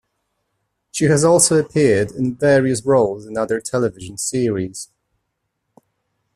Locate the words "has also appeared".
1.05-2.09